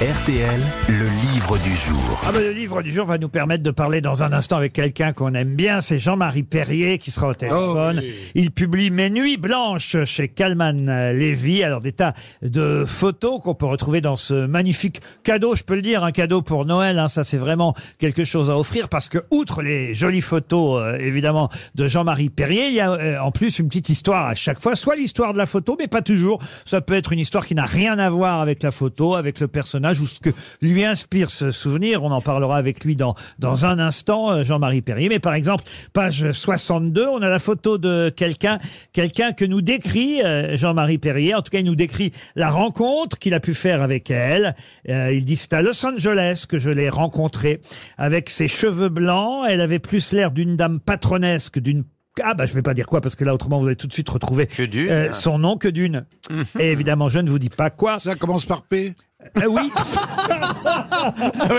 [0.00, 2.20] RTL, le livre du jour.
[2.26, 4.72] Ah ben, le livre du jour va nous permettre de parler dans un instant avec
[4.72, 8.02] quelqu'un qu'on aime bien, c'est Jean-Marie Perrier qui sera au téléphone.
[8.34, 11.62] Il publie Mes nuits blanches chez Calman Lévy.
[11.62, 12.12] Alors des tas
[12.42, 16.42] de photos qu'on peut retrouver dans ce magnifique cadeau, je peux le dire, un cadeau
[16.42, 16.98] pour Noël.
[16.98, 17.06] hein.
[17.08, 21.50] ça c'est vraiment quelque chose à offrir parce que outre les jolies photos euh, évidemment
[21.76, 24.74] de Jean-Marie Perrier, il y a euh, en plus une petite histoire à chaque fois,
[24.74, 26.40] soit l'histoire de la photo, mais pas toujours.
[26.64, 29.46] Ça peut être une histoire qui n'a rien à voir avec la photo, avec le
[29.46, 30.30] personnage ou ce que
[30.62, 32.02] lui inspire ce souvenir.
[32.02, 35.08] On en parlera avec lui dans, dans un instant, euh, Jean-Marie Perrier.
[35.08, 38.58] Mais par exemple, page 62, on a la photo de quelqu'un,
[38.92, 41.34] quelqu'un que nous décrit euh, Jean-Marie Perrier.
[41.34, 44.54] En tout cas, il nous décrit la rencontre qu'il a pu faire avec elle.
[44.88, 47.60] Euh, il dit c'est à Los Angeles que je l'ai rencontrée
[47.98, 49.44] avec ses cheveux blancs.
[49.48, 51.84] Elle avait plus l'air d'une dame patronesque, d'une
[52.22, 53.92] ah bah je vais pas dire quoi parce que là autrement vous allez tout de
[53.92, 56.06] suite retrouver euh, son nom que d'une.
[56.58, 57.98] Et évidemment je ne vous dis pas quoi.
[57.98, 58.94] Ça commence par P.
[59.42, 59.70] Euh, oui.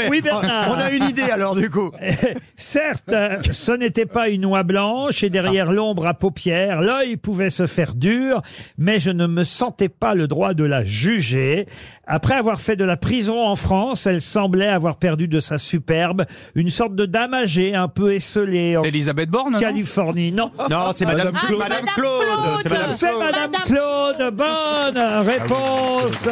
[0.09, 0.71] oui Bernard.
[0.71, 1.91] On a une idée alors du coup.
[2.55, 7.49] Certes, euh, ce n'était pas une oie blanche et derrière l'ombre à paupières, l'œil pouvait
[7.49, 8.41] se faire dur,
[8.77, 11.67] mais je ne me sentais pas le droit de la juger.
[12.07, 16.25] Après avoir fait de la prison en France, elle semblait avoir perdu de sa superbe,
[16.53, 19.59] une sorte de dame âgée, un peu esselée en C'est Elisabeth Borne, non?
[19.59, 20.31] Californie.
[20.31, 21.59] Non, Non, c'est Madame, Madame Claude.
[21.59, 22.25] Madame Claude.
[22.63, 24.35] C'est Madame c'est Madame Claude.
[24.35, 26.27] Bonne réponse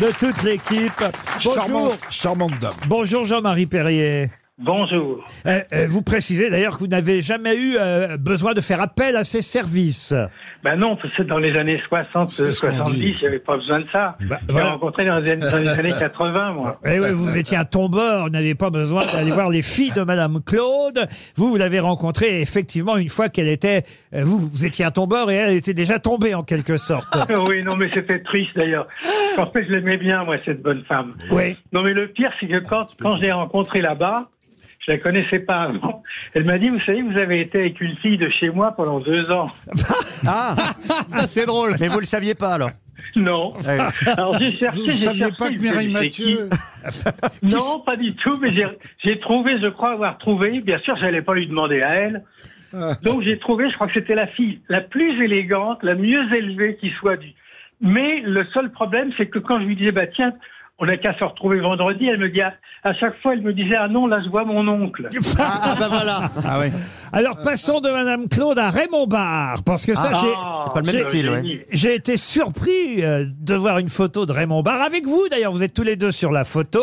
[0.00, 0.63] de toute l'équipe.
[0.70, 1.54] Bonjour.
[1.54, 2.72] Charmante, charmante dame.
[2.86, 4.30] Bonjour Jean-Marie Perrier.
[4.58, 5.24] Bonjour.
[5.46, 9.16] Euh, euh, vous précisez d'ailleurs que vous n'avez jamais eu euh, besoin de faire appel
[9.16, 10.14] à ces services.
[10.62, 13.14] Ben non, parce que dans les années 60, C'est ce qu'on 70, dit.
[13.16, 14.16] il n'y avait pas besoin de ça.
[14.20, 14.70] Bah, J'ai voilà.
[14.74, 16.78] rencontré dans les, années- dans les années 80, moi.
[16.86, 20.02] Eh oui, vous étiez un tombeur, vous n'avez pas besoin d'aller voir les filles de
[20.02, 21.00] Madame Claude.
[21.34, 23.82] Vous, vous l'avez rencontrée effectivement une fois qu'elle était...
[24.14, 27.12] euh, Vous, vous étiez un tombeur et elle était déjà tombée en quelque sorte.
[27.48, 28.86] oui, non, mais c'était triste d'ailleurs.
[29.36, 31.10] En fait, je l'aimais bien, moi, cette bonne femme.
[31.32, 31.56] Oui.
[31.72, 34.28] Non, mais le pire, c'est que quand, quand je l'ai rencontrée là-bas,
[34.86, 36.02] je la connaissais pas avant.
[36.34, 39.00] Elle m'a dit, vous savez, vous avez été avec une fille de chez moi pendant
[39.00, 39.48] deux ans.
[40.26, 40.54] Ah,
[41.06, 41.74] Ça, c'est drôle.
[41.80, 42.70] mais vous le saviez pas alors.
[43.16, 43.50] Non.
[43.66, 43.78] Ouais.
[44.16, 45.36] Alors j'ai cherché, Vous ne j'ai saviez cherché.
[45.38, 46.48] pas que Mireille Mathieu.
[47.42, 50.96] qui Non, pas du tout, mais j'ai- j'ai trouvé, je crois avoir trouvé, bien sûr,
[50.96, 52.24] j'allais pas lui demander à elle.
[53.02, 56.76] Donc j'ai trouvé, je crois que c'était la fille la plus élégante, la mieux élevée
[56.80, 57.28] qui soit du.
[57.80, 60.32] Mais le seul problème, c'est que quand je lui disais, bah tiens,
[60.78, 63.52] on n'a qu'à se retrouver vendredi, elle me dit, à, à chaque fois, elle me
[63.52, 65.08] disait, ah non, là je vois mon oncle.
[65.38, 66.20] Ah, ah, bah voilà.
[66.44, 66.70] Ah ouais.
[67.16, 70.32] Alors passons de Madame Claude à Raymond Barre, parce que ça, j'ai...
[70.36, 71.36] Ah, pas le même c'est style, ouais.
[71.36, 71.60] génie.
[71.70, 75.28] J'ai été surpris euh, de voir une photo de Raymond Barre avec vous.
[75.30, 76.82] D'ailleurs, vous êtes tous les deux sur la photo.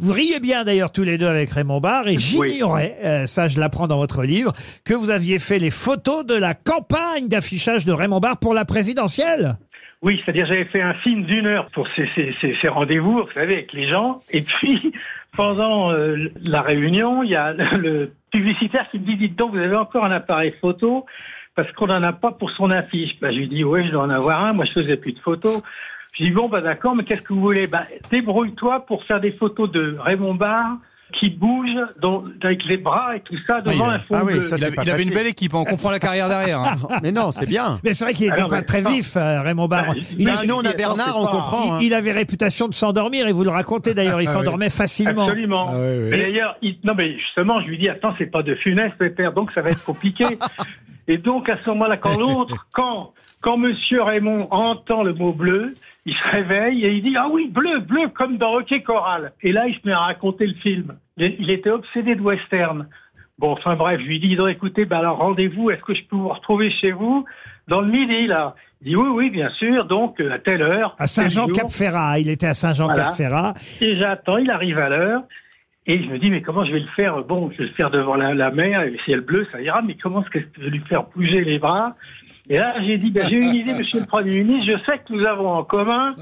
[0.00, 2.08] Vous riez bien d'ailleurs tous les deux avec Raymond Barre.
[2.08, 4.52] Et j'ignorais, euh, ça je l'apprends dans votre livre,
[4.84, 8.64] que vous aviez fait les photos de la campagne d'affichage de Raymond Barre pour la
[8.64, 9.58] présidentielle.
[10.02, 13.32] Oui, c'est-à-dire j'avais fait un film d'une heure pour ces, ces, ces, ces rendez-vous, vous
[13.34, 14.20] savez, avec les gens.
[14.30, 14.92] Et puis,
[15.38, 19.58] pendant euh, la réunion, il y a le publicitaire qui me dit, dites donc, vous
[19.58, 21.06] avez encore un appareil photo
[21.54, 23.12] parce qu'on n'en a pas pour son affiche.
[23.20, 24.52] Ben, je lui dis, oui, je dois en avoir un.
[24.52, 25.62] Moi, je faisais plus de photos.
[26.14, 27.68] Je dis, bon, bah d'accord, mais qu'est-ce que vous voulez?
[27.68, 30.78] Ben, Débrouille-toi pour faire des photos de Raymond Barre
[31.18, 31.70] qui bouge
[32.42, 34.42] avec les bras et tout ça devant il a- un fond ah oui, bleu.
[34.42, 36.60] ça, Il, c'est avait, pas il avait une belle équipe, on comprend la carrière derrière.
[36.60, 36.76] hein.
[37.02, 37.78] Mais non, c'est bien.
[37.82, 39.94] Mais c'est vrai qu'il n'était Ah non, pas mais très vif, euh, Raymond Barre.
[39.94, 41.74] Ben, Il, ben, avait- nous, on a Bernard, on comprend.
[41.74, 41.78] hein.
[41.82, 44.36] il avait réputation de s'endormir et vous le racontez d'ailleurs, il Ah oui.
[44.36, 45.24] s'endormait facilement.
[45.24, 45.70] Absolument.
[45.72, 46.18] Ah oui, oui.
[46.18, 49.32] Et d'ailleurs, il- non mais justement, je lui dis attends, c'est pas de funeste, pépère,
[49.32, 50.24] donc ça va être compliqué.
[51.08, 53.12] et donc à ce moment-là, quand l'autre, quand
[53.42, 55.74] quand Monsieur Raymond entend le mot bleu,
[56.06, 59.32] il se réveille et il dit ah oui bleu, bleu comme dans Rocket Choral.
[59.42, 60.96] Et là, il se met à raconter le film.
[61.16, 62.88] Il, était obsédé de western.
[63.38, 66.28] Bon, enfin bref, je lui dis écoutez, ben alors rendez-vous, est-ce que je peux vous
[66.28, 67.24] retrouver chez vous
[67.68, 68.54] dans le midi là?
[68.80, 69.84] Il dit oui, oui, bien sûr.
[69.84, 70.96] Donc euh, à telle heure.
[70.98, 71.06] À.
[71.06, 73.54] Saint-Jean-Cap-Ferrat, il était à Saint-Jean-Cap-Ferrat.
[73.80, 75.22] Et j'attends, il arrive à l'heure.
[75.90, 77.22] Et je me dis, mais comment je vais le faire?
[77.24, 79.80] Bon, je vais le faire devant la, la mer, et le ciel bleu, ça ira,
[79.80, 81.96] mais comment est-ce que je vais lui faire bouger les bras?
[82.48, 85.12] Et là, j'ai dit, ben, j'ai une idée, monsieur le Premier ministre, je sais que
[85.12, 86.14] nous avons en commun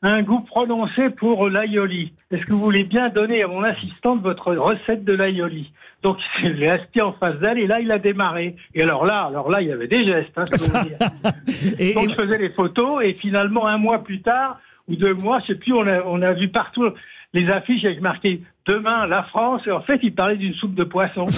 [0.00, 2.12] un goût prononcé pour l'aioli.
[2.30, 5.72] Est-ce que vous voulez bien donner à mon assistante votre recette de l'aioli?
[6.02, 8.54] Donc, il s'est assis en face d'elle, et là, il a démarré.
[8.74, 11.74] Et alors là, alors là, il y avait des gestes, hein, je.
[11.82, 15.40] Et, Donc je faisais les photos et finalement un mois plus tard ou deux mois,
[15.40, 16.84] je sais plus, on a, on a vu partout
[17.34, 19.62] les affiches avec marqué demain la France.
[19.66, 21.26] Et en fait, il parlait d'une soupe de poisson.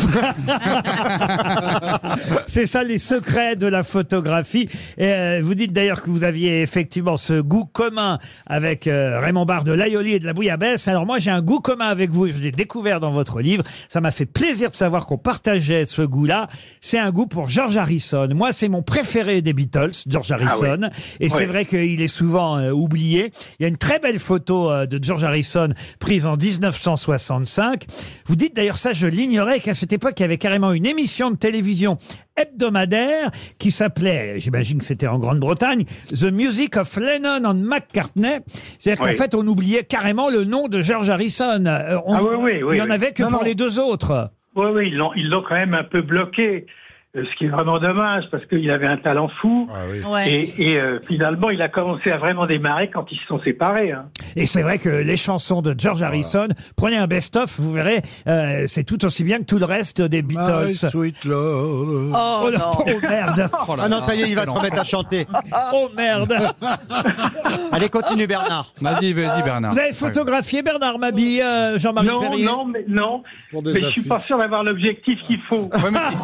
[2.46, 4.68] C'est ça les secrets de la photographie.
[4.98, 9.46] Et, euh, vous dites d'ailleurs que vous aviez effectivement ce goût commun avec euh, Raymond
[9.46, 10.88] Barre de l'aïoli et de la bouillabaisse.
[10.88, 13.62] Alors moi j'ai un goût commun avec vous et je l'ai découvert dans votre livre.
[13.88, 16.48] Ça m'a fait plaisir de savoir qu'on partageait ce goût-là.
[16.80, 18.28] C'est un goût pour George Harrison.
[18.34, 20.90] Moi c'est mon préféré des Beatles, George Harrison.
[21.20, 23.30] Et c'est vrai qu'il est souvent euh, oublié.
[23.58, 25.68] Il y a une très belle photo euh, de George Harrison
[25.98, 26.36] prise en
[27.20, 27.84] 1965.
[28.26, 31.30] Vous dites d'ailleurs ça, je l'ignorais, qu'à cette époque, il y avait carrément une émission
[31.30, 31.98] de télévision
[32.36, 38.38] hebdomadaire qui s'appelait, j'imagine que c'était en Grande-Bretagne, The Music of Lennon and McCartney.
[38.78, 41.64] C'est-à-dire qu'en fait, on oubliait carrément le nom de George Harrison.
[41.66, 42.92] Euh, on- Ah oui, oui, oui, il y en oui.
[42.92, 43.44] avait que Non, pour non.
[43.44, 44.30] les deux autres.
[44.56, 46.66] Oui, oui, ils l'ont, ils l'ont quand même un peu bloqué,
[47.16, 49.68] euh, ce qui est vraiment dommage parce qu'il avait un talent fou.
[49.72, 50.00] Ah oui.
[50.04, 50.30] Ouais.
[50.32, 53.92] Et, et, euh, finalement, il a commencé à vraiment démarrer quand ils se sont séparés.
[53.92, 54.06] hein.
[54.36, 58.64] Et c'est vrai que les chansons de George Harrison, prenez un best-of, vous verrez, euh,
[58.66, 60.74] c'est tout aussi bien que tout le reste des My Beatles.
[60.90, 61.16] sweet.
[61.26, 62.70] Oh, Oh, non, non.
[62.78, 64.84] oh, merde Oh là Ah non, là, ça y est, il va se remettre à
[64.84, 65.26] chanter.
[65.72, 66.34] Oh merde
[67.72, 68.72] Allez, continue, Bernard.
[68.80, 69.72] Vas-y, vas-y, Bernard.
[69.72, 73.22] Vous avez photographié Bernard Mabille, euh, Jean-Marie Non, Perrier non, mais non.
[73.50, 74.08] Pour des Mais je suis affiches.
[74.08, 75.70] pas sûr d'avoir l'objectif qu'il faut.
[75.82, 76.16] Ouais, mais si-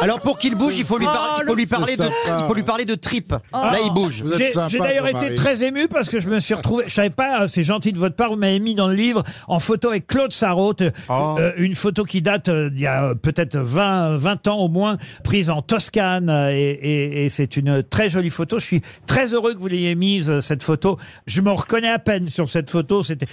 [0.00, 2.04] Alors, pour qu'il bouge, il faut lui, par- Oh, il faut lui le- parler de,
[2.04, 3.34] il faut lui parler de tripes.
[3.52, 4.24] Là, il bouge.
[4.68, 7.48] J'ai d'ailleurs été très ému parce que je me suis retrouvé, je savais pas, euh,
[7.48, 10.32] c'est gentil de votre part, vous m'avez mis dans le livre en photo avec Claude
[10.32, 11.36] Sarraute, euh, Oh.
[11.38, 14.68] euh, une photo qui date euh, d'il y a euh, peut-être 20, 20 ans au
[14.68, 18.58] moins, prise en Toscane euh, et, et- et c'est une très jolie photo.
[18.58, 20.98] Je suis très heureux que vous l'ayez mise, euh, cette photo.
[21.26, 23.26] Je me reconnais à peine sur cette photo, c'était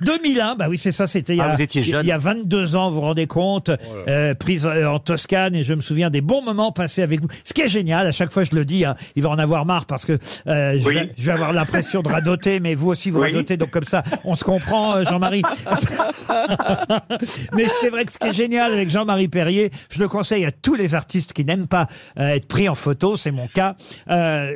[0.00, 2.04] 2001, bah oui c'est ça, c'était il, y a- Ah, vous étiez jeune.
[2.04, 3.70] il y a 22 ans, vous vous rendez compte,
[4.08, 7.26] euh, prise euh, en Toscane et je me souviens des bons moments passés avec vous.
[7.44, 9.66] Ce qui est génial, à chaque fois je le dis, hein, il va en avoir
[9.66, 10.12] marre parce que
[10.46, 10.94] euh, je, Oui.
[10.94, 13.26] vais, je vais avoir l'impression de radoter, mais vous aussi vous Oui.
[13.26, 15.42] radotez, donc comme ça on se comprend, euh, Jean-Marie.
[17.56, 20.52] mais c'est vrai que ce qui est génial avec Jean-Marie Perrier, je le conseille à
[20.52, 21.86] tous les artistes qui n'aiment pas
[22.18, 23.74] euh, être pris en photo, c'est mon cas,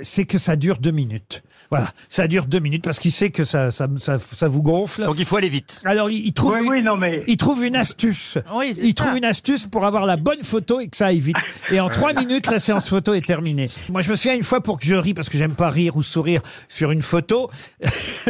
[0.03, 1.43] c'est que ça dure deux minutes.
[1.71, 5.05] Voilà, ça dure deux minutes parce qu'il sait que ça, ça, ça, ça vous gonfle.
[5.05, 5.81] Donc, il faut aller vite.
[5.85, 8.39] Alors il, il trouve Oui, une- oui, non, mais il trouve une astuce.
[8.55, 9.05] Oui, c'est il ça.
[9.05, 11.37] trouve une astuce pour avoir la bonne photo et que ça aille vite.
[11.71, 13.71] Et en trois minutes, la séance photo est terminée.
[13.91, 15.97] Moi, je me souviens une fois pour que je ris parce que j'aime pas rire
[15.97, 17.51] ou sourire sur une photo.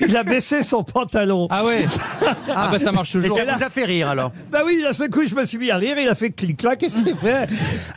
[0.00, 1.46] il a baissé son pantalon.
[1.50, 1.84] Ah ouais
[2.48, 3.38] Ah bah ça marche Et toujours.
[3.38, 4.32] ça vous a fait rire, alors?
[4.50, 6.82] Bah oui, d'un seul coup, je me suis mis à rire, il a fait clic-clac,
[6.82, 7.48] et c'était fait.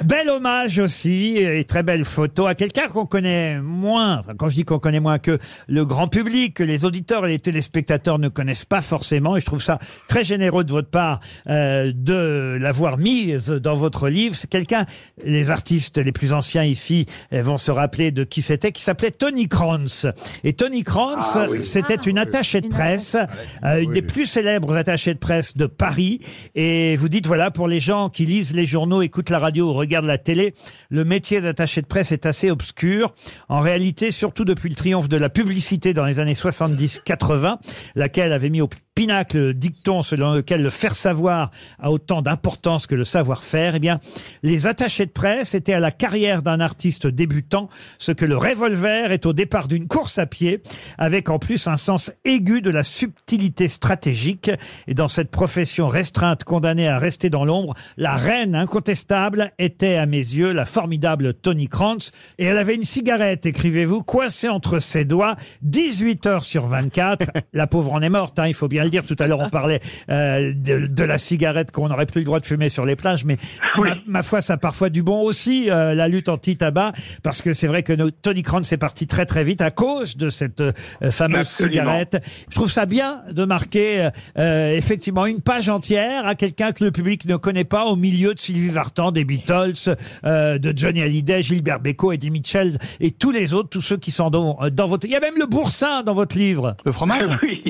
[0.03, 4.55] Bel hommage aussi, et très belle photo à quelqu'un qu'on connaît moins, enfin, quand je
[4.55, 5.37] dis qu'on connaît moins que
[5.67, 9.45] le grand public, que les auditeurs et les téléspectateurs ne connaissent pas forcément, et je
[9.45, 14.35] trouve ça très généreux de votre part euh, de l'avoir mise dans votre livre.
[14.35, 14.85] C'est quelqu'un,
[15.23, 19.11] les artistes les plus anciens ici euh, vont se rappeler de qui c'était, qui s'appelait
[19.11, 20.07] Tony Kranz.
[20.43, 23.17] Et Tony Kranz, c'était une attachée de Une presse,
[23.63, 26.19] euh, une des plus célèbres attachées de presse de Paris.
[26.55, 29.73] Et vous dites, voilà, pour les gens qui lisent les journaux, écoutent la radio ou
[29.73, 30.53] regardent la télé,
[30.89, 33.13] le métier d'attaché de presse est assez obscur.
[33.49, 37.57] En réalité, surtout depuis le triomphe de la publicité dans les années 70-80,
[37.95, 42.85] laquelle avait mis au pinacle le dicton selon lequel le faire savoir a autant d'importance
[42.85, 43.99] que le savoir-faire, eh bien,
[44.43, 49.11] les attachés de presse étaient à la carrière d'un artiste débutant, ce que le revolver
[49.11, 50.61] est au départ d'une course à pied,
[50.97, 54.51] avec en plus un sens aigu de la subtilité stratégique.
[54.87, 60.05] Et dans cette profession restreinte condamnée à rester dans l'ombre, la reine incontestable était à
[60.05, 62.11] mes yeux la formidable Tony Krantz.
[62.37, 67.25] Et elle avait une cigarette, écrivez-vous, coincée entre ses doigts, 18 heures sur 24.
[67.53, 69.05] La pauvre en est morte, hein, il faut bien le dire.
[69.05, 72.39] Tout à l'heure, on parlait euh, de, de la cigarette qu'on n'aurait plus le droit
[72.39, 73.37] de fumer sur les plages, mais
[73.77, 73.89] Oui.
[73.89, 76.91] ma, ma foi, ça a parfois du bon aussi, euh, la lutte anti-tabac,
[77.23, 80.17] parce que c'est vrai que nos, Tony Krantz est parti très très vite à cause
[80.17, 80.71] de cette euh,
[81.11, 81.73] fameuse Absolument.
[81.73, 82.23] cigarette.
[82.49, 86.83] Je trouve ça bien de marquer euh, euh, effectivement une page entière à quelqu'un que
[86.83, 91.01] le public ne connaît pas au milieu de Sylvie Vartan, des Beatles, euh, de Johnny
[91.01, 94.87] Hallyday, Gilbert Bécaud, Eddie Mitchell et tous les autres, tous ceux qui sont dans, dans
[94.87, 95.05] votre...
[95.05, 96.75] Il y a même le boursin dans votre livre.
[96.85, 97.61] Le fromage oui.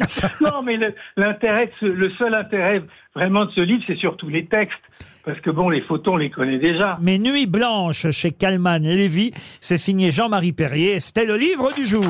[0.41, 2.81] Non, mais le- l'intérêt, le seul intérêt
[3.15, 4.79] vraiment de ce livre, c'est surtout les textes.
[5.25, 6.98] Parce que bon, les photos, on les connaît déjà.
[7.01, 9.31] Mes nuits blanches chez Calman Lévy,
[9.62, 11.00] c'est signé Jean-Marie Perrier.
[11.00, 12.03] C'était le livre du jour.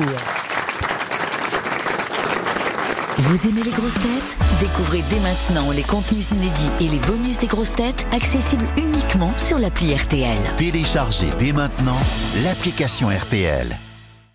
[3.16, 4.38] Vous aimez les grosses têtes?
[4.60, 9.58] Découvrez dès maintenant les contenus inédits et les bonus des grosses têtes accessibles uniquement sur
[9.58, 10.38] l'appli RTL.
[10.56, 11.98] Téléchargez dès maintenant
[12.44, 13.78] l'application RTL.